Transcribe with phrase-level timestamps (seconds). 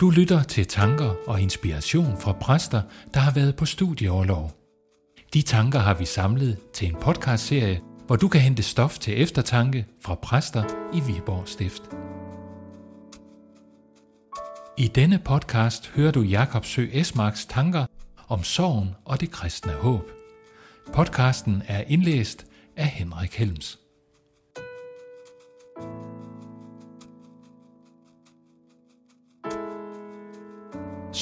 [0.00, 2.82] Du lytter til tanker og inspiration fra præster,
[3.14, 4.52] der har været på studieoverlov.
[5.34, 9.86] De tanker har vi samlet til en podcastserie, hvor du kan hente stof til eftertanke
[10.04, 10.64] fra præster
[10.94, 11.82] i Viborg Stift.
[14.78, 17.86] I denne podcast hører du Jakob Sø Esmarks tanker
[18.28, 20.10] om sorgen og det kristne håb.
[20.94, 23.85] Podcasten er indlæst af Henrik Helms.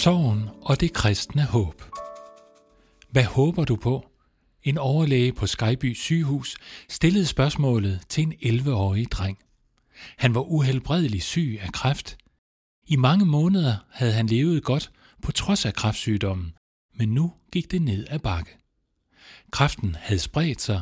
[0.04, 1.82] Sorgen og det kristne håb.
[3.10, 4.10] Hvad håber du på?
[4.62, 6.56] En overlæge på Skyby sygehus
[6.88, 9.38] stillede spørgsmålet til en 11-årig dreng.
[10.16, 12.16] Han var uhelbredelig syg af kræft.
[12.86, 14.90] I mange måneder havde han levet godt
[15.22, 16.52] på trods af kræftsygdommen,
[16.94, 18.56] men nu gik det ned ad bakke.
[19.50, 20.80] Kræften havde spredt sig.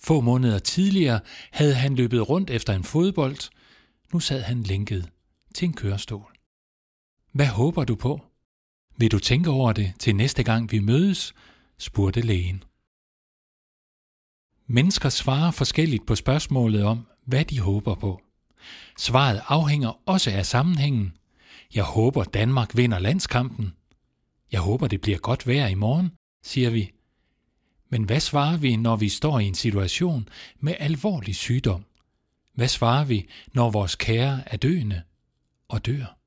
[0.00, 3.50] Få måneder tidligere havde han løbet rundt efter en fodbold.
[4.12, 5.08] Nu sad han lænket
[5.54, 6.32] til en kørestol.
[7.32, 8.27] Hvad håber du på?
[9.00, 11.34] Vil du tænke over det til næste gang vi mødes?
[11.78, 12.64] spurgte lægen.
[14.66, 18.20] Mennesker svarer forskelligt på spørgsmålet om, hvad de håber på.
[18.98, 21.12] Svaret afhænger også af sammenhængen.
[21.74, 23.72] Jeg håber Danmark vinder landskampen.
[24.52, 26.12] Jeg håber det bliver godt vejr i morgen,
[26.42, 26.92] siger vi.
[27.88, 30.28] Men hvad svarer vi, når vi står i en situation
[30.60, 31.84] med alvorlig sygdom?
[32.54, 35.02] Hvad svarer vi, når vores kære er døende
[35.68, 36.17] og dør?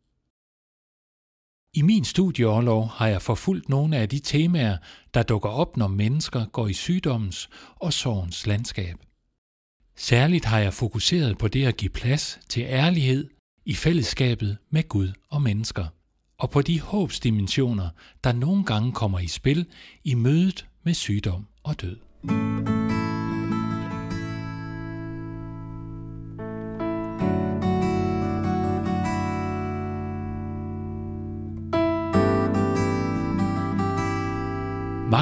[1.73, 4.77] I min studieårlov har jeg forfulgt nogle af de temaer,
[5.14, 8.95] der dukker op, når mennesker går i sygdommens og sorgens landskab.
[9.95, 13.30] Særligt har jeg fokuseret på det at give plads til ærlighed
[13.66, 15.86] i fællesskabet med Gud og mennesker,
[16.38, 17.89] og på de håbsdimensioner,
[18.23, 19.66] der nogle gange kommer i spil
[20.03, 21.97] i mødet med sygdom og død.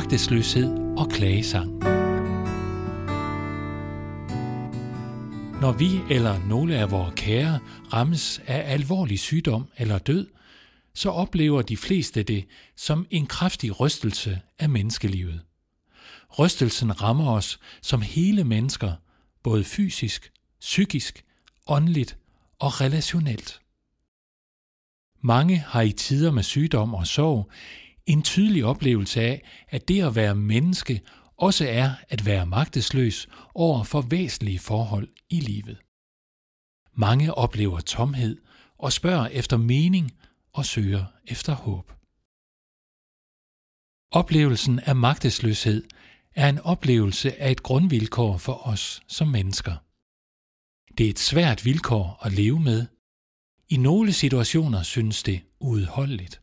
[0.09, 1.79] Magtesløshed og klagesang.
[5.61, 7.59] Når vi eller nogle af vores kære
[7.93, 10.27] rammes af alvorlig sygdom eller død,
[10.93, 12.45] så oplever de fleste det
[12.75, 15.41] som en kraftig rystelse af menneskelivet.
[16.39, 18.93] Rystelsen rammer os som hele mennesker,
[19.43, 21.23] både fysisk, psykisk,
[21.67, 22.17] åndeligt
[22.59, 23.61] og relationelt.
[25.21, 27.51] Mange har i tider med sygdom og sorg
[28.09, 31.01] en tydelig oplevelse af, at det at være menneske
[31.37, 35.77] også er at være magtesløs over for væsentlige forhold i livet.
[36.93, 38.37] Mange oplever tomhed
[38.77, 40.11] og spørger efter mening
[40.53, 41.91] og søger efter håb.
[44.11, 45.83] Oplevelsen af magtesløshed
[46.35, 49.75] er en oplevelse af et grundvilkår for os som mennesker.
[50.97, 52.85] Det er et svært vilkår at leve med.
[53.69, 56.38] I nogle situationer synes det uudholdeligt.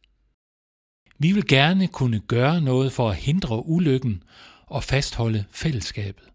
[1.18, 4.22] Vi vil gerne kunne gøre noget for at hindre ulykken
[4.66, 6.28] og fastholde fællesskabet.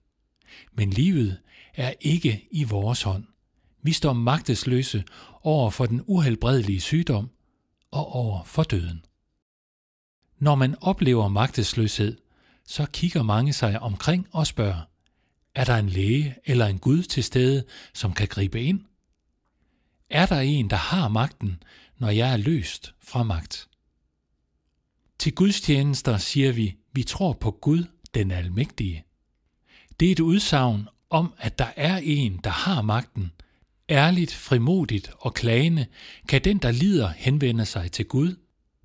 [0.73, 1.37] Men livet
[1.73, 3.23] er ikke i vores hånd.
[3.83, 5.03] Vi står magtesløse
[5.41, 7.29] over for den uhelbredelige sygdom
[7.91, 9.05] og over for døden.
[10.39, 12.17] Når man oplever magtesløshed,
[12.67, 14.81] så kigger mange sig omkring og spørger,
[15.55, 17.63] er der en læge eller en Gud til stede,
[17.93, 18.81] som kan gribe ind?
[20.09, 21.63] Er der en, der har magten,
[21.97, 23.70] når jeg er løst fra magt?
[25.21, 27.83] Til gudstjenester siger vi, vi tror på Gud,
[28.13, 29.03] den almægtige.
[29.99, 33.31] Det er et udsagn om, at der er en, der har magten.
[33.89, 35.85] Ærligt, frimodigt og klagende
[36.27, 38.35] kan den, der lider, henvende sig til Gud.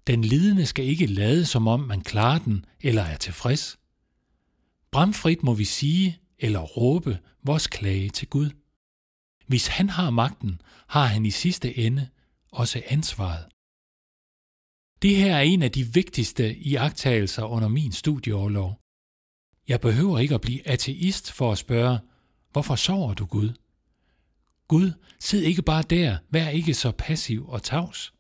[0.07, 3.79] Den lidende skal ikke lade, som om man klarer den eller er tilfreds.
[4.91, 8.51] Bramfrit må vi sige eller råbe vores klage til Gud.
[9.47, 12.09] Hvis han har magten, har han i sidste ende
[12.53, 13.45] også ansvaret.
[15.03, 18.81] Det her er en af de vigtigste iagttagelser under min studieårlov.
[19.69, 21.99] Jeg behøver ikke at blive ateist for at spørge,
[22.53, 23.53] hvorfor sover du Gud?
[24.69, 28.15] Gud, sid ikke bare der, vær ikke så passiv og tavs.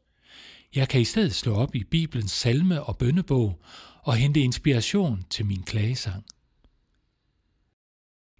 [0.74, 3.62] Jeg kan i stedet slå op i Bibelens salme og bønnebog
[4.02, 6.24] og hente inspiration til min klagesang.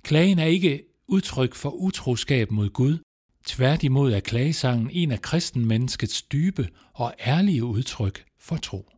[0.03, 2.99] Klagen er ikke udtryk for utroskab mod Gud,
[3.47, 8.91] Tværtimod er klagesangen en af kristenmenneskets dybe og ærlige udtryk for tro.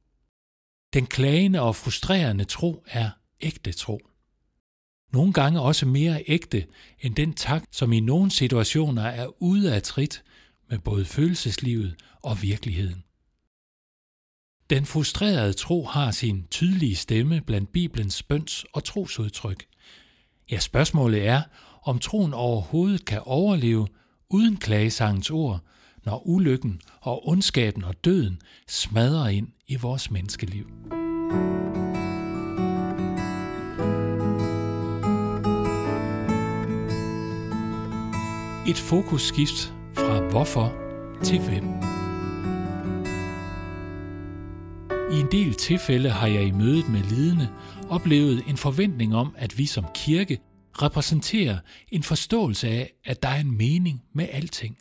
[0.94, 3.10] Den klagende og frustrerende tro er
[3.40, 4.00] ægte tro.
[5.12, 6.66] Nogle gange også mere ægte
[7.00, 10.24] end den tak, som i nogle situationer er ude af trit
[10.70, 13.04] med både følelseslivet og virkeligheden.
[14.70, 19.66] Den frustrerede tro har sin tydelige stemme blandt Bibelens bøns- og trosudtryk.
[20.50, 21.42] Ja, spørgsmålet er,
[21.82, 23.88] om troen overhovedet kan overleve
[24.30, 25.60] uden klagesangens ord,
[26.04, 30.66] når ulykken og ondskaben og døden smadrer ind i vores menneskeliv.
[38.69, 40.72] Et fokusskift fra hvorfor
[41.22, 41.64] til hvem.
[45.12, 47.48] I en del tilfælde har jeg i mødet med lidende
[47.88, 50.38] oplevet en forventning om, at vi som kirke
[50.82, 51.58] repræsenterer
[51.88, 54.78] en forståelse af, at der er en mening med alting.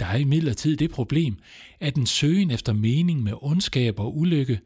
[0.00, 1.38] Der er imidlertid det problem,
[1.80, 4.60] at en søgen efter mening med ondskab og ulykke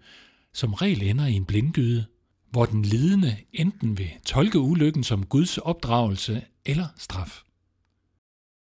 [0.55, 2.05] som regel ender i en blindgyde,
[2.51, 7.43] hvor den lidende enten vil tolke ulykken som Guds opdragelse eller straf.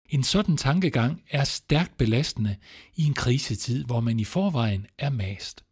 [0.09, 2.55] En sådan tankegang er stærkt belastende
[2.95, 5.63] i en krisetid, hvor man i forvejen er mast.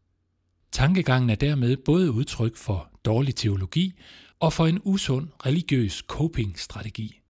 [0.71, 3.94] Tankegangen er dermed både udtryk for dårlig teologi
[4.40, 7.22] og for en usund religiøs coping-strategi.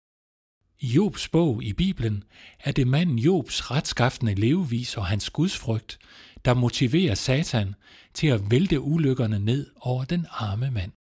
[0.81, 2.25] I Jobs bog i Bibelen
[2.61, 5.99] er det manden Jobs retskaftende levevis og hans gudsfrygt,
[6.45, 7.75] der motiverer Satan
[8.15, 10.93] til at vælte ulykkerne ned over den arme mand.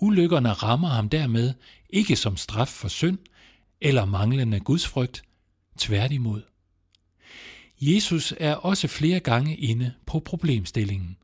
[0.00, 1.54] Ulykkerne rammer ham dermed
[1.90, 3.18] ikke som straf for synd
[3.80, 5.22] eller manglende gudsfrygt,
[5.78, 6.42] tværtimod.
[7.80, 11.16] Jesus er også flere gange inde på problemstillingen.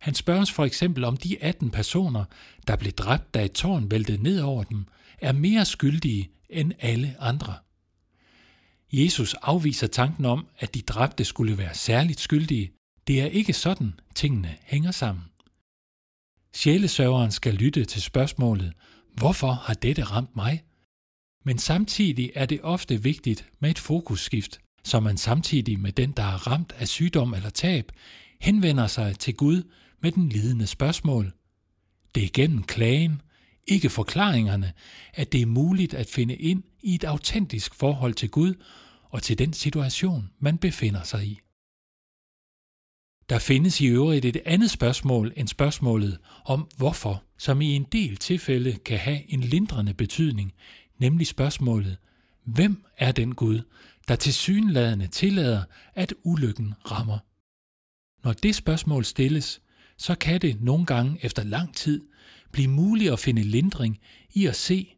[0.00, 2.24] Han spørges for eksempel om de 18 personer,
[2.68, 4.86] der blev dræbt, da et tårn væltede ned over dem,
[5.18, 7.54] er mere skyldige end alle andre.
[8.92, 12.72] Jesus afviser tanken om, at de dræbte skulle være særligt skyldige.
[13.06, 15.24] Det er ikke sådan, tingene hænger sammen.
[16.54, 18.72] Sjælesørgeren skal lytte til spørgsmålet,
[19.14, 20.64] hvorfor har dette ramt mig?
[21.44, 26.22] Men samtidig er det ofte vigtigt med et fokusskift, så man samtidig med den, der
[26.22, 27.92] er ramt af sygdom eller tab,
[28.40, 29.62] henvender sig til Gud
[30.06, 31.32] med den lidende spørgsmål.
[32.14, 33.22] Det er gennem klagen,
[33.68, 34.72] ikke forklaringerne,
[35.14, 38.54] at det er muligt at finde ind i et autentisk forhold til Gud
[39.10, 41.40] og til den situation, man befinder sig i.
[43.28, 48.16] Der findes i øvrigt et andet spørgsmål end spørgsmålet om hvorfor, som i en del
[48.16, 50.52] tilfælde kan have en lindrende betydning,
[50.98, 51.96] nemlig spørgsmålet,
[52.44, 53.60] hvem er den Gud,
[54.08, 55.62] der til synladende tillader,
[55.94, 57.18] at ulykken rammer?
[58.24, 59.60] Når det spørgsmål stilles,
[59.98, 62.04] så kan det nogle gange efter lang tid
[62.52, 63.98] blive muligt at finde lindring
[64.30, 64.96] i at se,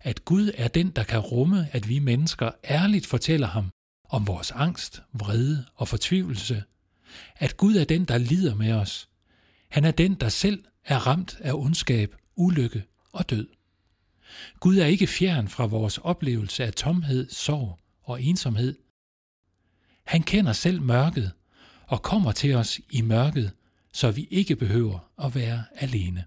[0.00, 3.70] at Gud er den, der kan rumme, at vi mennesker ærligt fortæller ham
[4.08, 6.62] om vores angst, vrede og fortvivlelse.
[7.36, 9.08] At Gud er den, der lider med os.
[9.68, 13.48] Han er den, der selv er ramt af ondskab, ulykke og død.
[14.60, 18.78] Gud er ikke fjern fra vores oplevelse af tomhed, sorg og ensomhed.
[20.04, 21.32] Han kender selv mørket
[21.86, 23.52] og kommer til os i mørket,
[23.96, 26.24] så vi ikke behøver at være alene.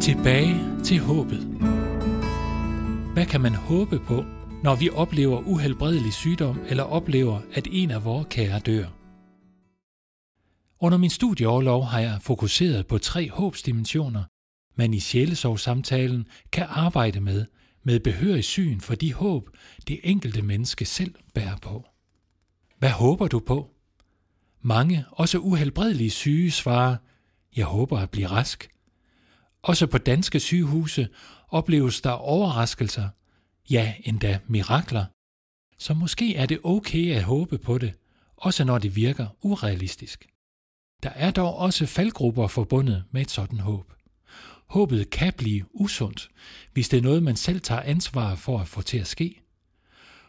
[0.00, 1.40] Tilbage til håbet.
[3.12, 4.24] Hvad kan man håbe på,
[4.62, 8.86] når vi oplever uhelbredelig sygdom eller oplever, at en af vores kære dør?
[10.80, 14.22] Under min studieoverlov har jeg fokuseret på tre håbsdimensioner,
[14.74, 17.46] man i sjælesorgssamtalen kan arbejde med,
[17.82, 19.50] med behørig syn for de håb,
[19.88, 21.86] det enkelte menneske selv bærer på.
[22.78, 23.70] Hvad håber du på?
[24.60, 26.96] Mange, også uhelbredelige syge, svarer,
[27.56, 28.68] jeg håber at blive rask.
[29.62, 31.08] Også på danske sygehuse
[31.48, 33.08] opleves der overraskelser,
[33.70, 35.04] ja endda mirakler.
[35.78, 37.94] Så måske er det okay at håbe på det,
[38.36, 40.28] også når det virker urealistisk.
[41.02, 43.92] Der er dog også faldgrupper forbundet med et sådan håb.
[44.66, 46.30] Håbet kan blive usundt,
[46.72, 49.42] hvis det er noget, man selv tager ansvar for at få til at ske.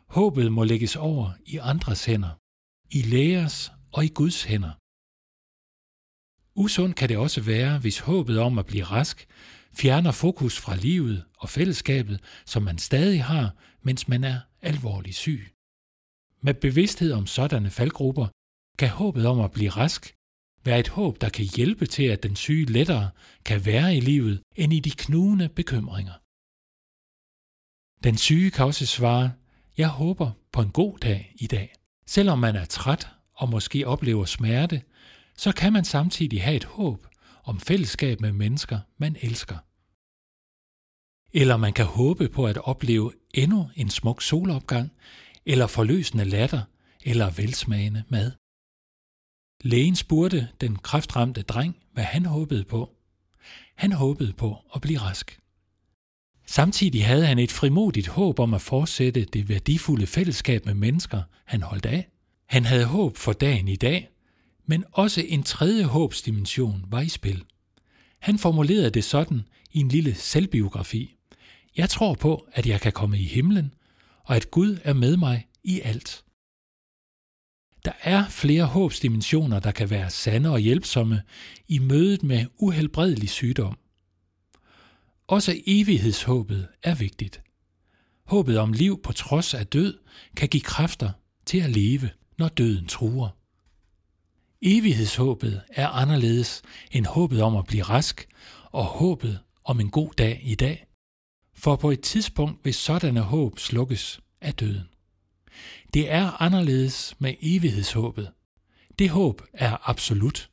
[0.07, 2.29] Håbet må lægges over i andres hænder,
[2.89, 4.73] i lægers og i Guds hænder.
[6.55, 9.27] Usundt kan det også være, hvis håbet om at blive rask
[9.73, 15.53] fjerner fokus fra livet og fællesskabet, som man stadig har, mens man er alvorligt syg.
[16.41, 18.27] Med bevidsthed om sådanne faldgrupper
[18.79, 20.15] kan håbet om at blive rask
[20.65, 23.09] være et håb, der kan hjælpe til, at den syge lettere
[23.45, 26.13] kan være i livet end i de knugende bekymringer.
[28.03, 29.31] Den syge kan også svare,
[29.77, 31.73] jeg håber på en god dag i dag.
[32.07, 34.81] Selvom man er træt og måske oplever smerte,
[35.37, 37.07] så kan man samtidig have et håb
[37.43, 39.57] om fællesskab med mennesker, man elsker.
[41.33, 44.91] Eller man kan håbe på at opleve endnu en smuk solopgang,
[45.45, 46.61] eller forløsende latter,
[47.03, 48.31] eller velsmagende mad.
[49.65, 52.95] Lægen spurgte den kræftramte dreng, hvad han håbede på.
[53.75, 55.39] Han håbede på at blive rask.
[56.45, 61.61] Samtidig havde han et frimodigt håb om at fortsætte det værdifulde fællesskab med mennesker, han
[61.61, 62.07] holdt af.
[62.45, 64.09] Han havde håb for dagen i dag,
[64.65, 67.43] Men også en tredje håbsdimension var i spil.
[68.19, 69.41] Han formulerede det sådan
[69.71, 71.15] i en lille selvbiografi.
[71.77, 73.73] Jeg tror på, at jeg kan komme i himlen,
[74.23, 76.23] og at Gud er med mig i alt.
[77.85, 81.21] Der er flere håbsdimensioner, der kan være sande og hjælpsomme
[81.67, 83.77] i mødet med uhelbredelig sygdom.
[85.27, 87.41] Også evighedshåbet er vigtigt.
[88.25, 89.99] Håbet om liv på trods af død
[90.35, 91.11] kan give kræfter
[91.45, 93.29] til at leve, når døden truer.
[94.61, 96.61] Evighedshåbet er anderledes
[96.91, 98.27] end håbet om at blive rask
[98.71, 100.85] og håbet om en god dag i dag.
[101.55, 104.92] For på et tidspunkt vil sådanne håb slukkes af døden.
[105.93, 108.31] Det er anderledes med evighedshåbet.
[108.99, 110.49] Det håb er absolut.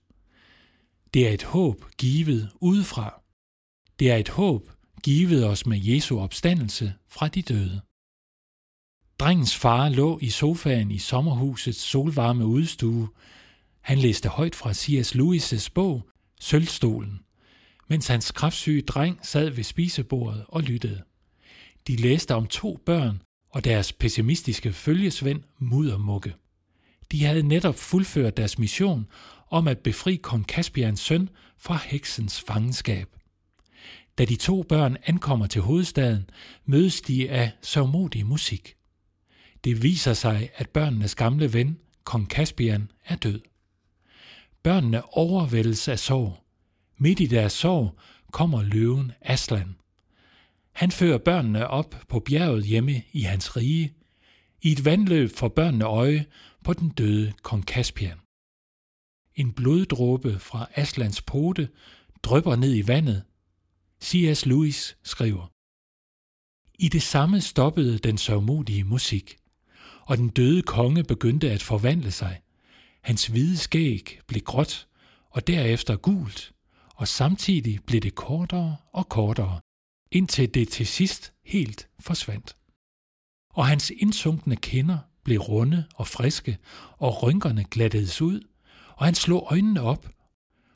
[1.15, 3.23] Det er et håb givet udefra.
[3.99, 4.71] Det er et håb
[5.03, 7.81] givet os med Jesu opstandelse fra de døde.
[9.19, 13.09] Drengens far lå i sofaen i sommerhusets solvarme udstue.
[13.81, 15.15] Han læste højt fra C.S.
[15.15, 16.09] Lewis' bog
[16.41, 17.21] Sølvstolen,
[17.89, 21.03] mens hans kraftsyge dreng sad ved spisebordet og lyttede.
[21.87, 26.35] De læste om to børn og deres pessimistiske følgesvend Muddermukke.
[27.13, 29.07] De havde netop fuldført deres mission
[29.51, 31.29] om at befri kong Caspians søn
[31.59, 33.09] fra heksens fangenskab.
[34.19, 36.31] Da de to børn ankommer til hovedstaden,
[36.65, 38.75] mødes de af sørgmodig musik.
[39.65, 43.41] Det viser sig, at børnenes gamle ven, kong Caspian, er død.
[44.63, 46.45] Børnene overvældes af sorg.
[46.99, 47.99] Midt i deres sorg
[48.33, 49.77] kommer løven Aslan.
[50.81, 53.95] Han fører børnene op på bjerget hjemme i hans rige.
[54.63, 56.27] I et vandløb for børnene øje
[56.65, 58.19] på den døde kong Kaspian.
[59.35, 61.69] En bloddråbe fra Aslands pote
[62.23, 63.23] drypper ned i vandet.
[64.03, 64.47] C.S.
[64.47, 65.47] Lewis skriver,
[66.79, 69.37] I det samme stoppede den sørgmodige musik,
[70.01, 72.41] og den døde konge begyndte at forvandle sig.
[73.01, 74.89] Hans hvide skæg blev gråt
[75.31, 76.53] og derefter gult,
[76.95, 79.61] og samtidig blev det kortere og kortere,
[80.13, 82.57] indtil det til sidst helt forsvandt.
[83.55, 86.59] Og hans indsunkne kinder blev runde og friske,
[86.99, 88.41] og rynkerne glattedes ud,
[88.97, 90.09] og han slog øjnene op,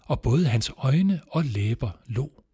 [0.07, 2.45] og både hans øjne og læber lå.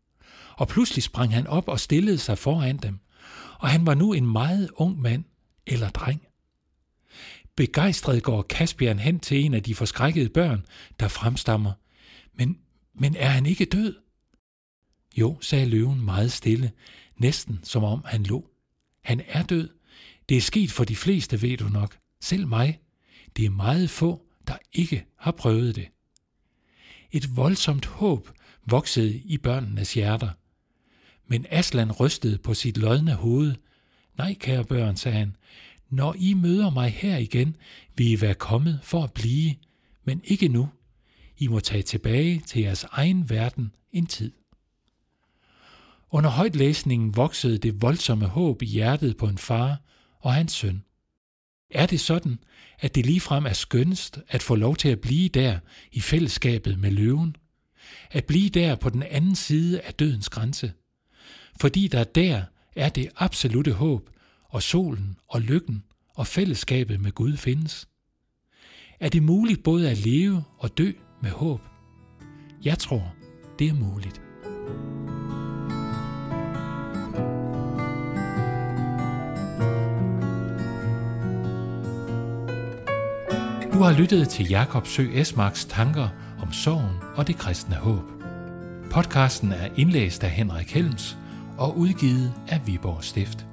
[0.57, 2.99] Og pludselig sprang han op og stillede sig foran dem,
[3.59, 5.25] og han var nu en meget ung mand
[5.67, 6.23] eller dreng.
[7.57, 10.67] Begejstret går Caspian hen til en af de forskrækkede børn,
[11.01, 11.73] der fremstammer.
[12.35, 12.59] Men,
[12.95, 13.95] men er han ikke død?
[15.17, 16.73] Jo, sagde løven meget stille,
[17.17, 18.51] næsten som om han lå.
[19.03, 19.69] Han er død.
[20.29, 21.97] Det er sket for de fleste, ved du nok.
[22.21, 22.81] Selv mig.
[23.37, 25.89] Det er meget få, der ikke har prøvet det.
[27.13, 28.29] Et voldsomt håb
[28.67, 30.31] voksede i børnenes hjerter.
[31.27, 33.55] Men Aslan rystede på sit lodne hoved.
[34.19, 35.37] Nej, kære børn, sagde han,
[35.91, 37.57] når I møder mig her igen,
[37.97, 39.55] vil I være kommet for at blive,
[40.05, 40.69] men ikke nu.
[41.39, 44.33] I må tage tilbage til jeres egen verden en tid.
[46.13, 49.81] Under højtlæsningen voksede det voldsomme håb i hjertet på en far
[50.21, 50.83] og hans søn.
[51.71, 52.39] Er det sådan,
[52.81, 55.59] at det ligefrem er skønst at få lov til at blive der
[55.93, 57.37] i fællesskabet med løven?
[58.11, 60.73] At blive der på den anden side af dødens grænse?
[61.61, 62.43] Fordi der der
[62.77, 64.11] er det absolute håb,
[64.45, 67.89] og solen og lykken og fællesskabet med Gud findes.
[69.01, 71.61] Er det muligt både at leve og dø med håb?
[72.65, 73.15] Jeg tror,
[73.59, 74.21] det er muligt.
[83.81, 86.09] Du har lyttet til Jakob Sø Esmarks tanker
[86.43, 88.03] om sorgen og det kristne håb.
[88.91, 91.17] Podcasten er indlæst af Henrik Helms
[91.59, 93.47] og udgivet af Viborg Stift.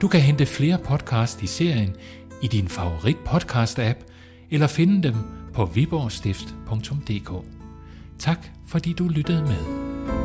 [0.00, 1.96] Du kan hente flere podcast i serien
[2.42, 4.04] i din favorit podcast-app
[4.50, 5.14] eller finde dem
[5.54, 7.30] på viborgstift.dk.
[8.18, 10.19] Tak fordi du lyttede med.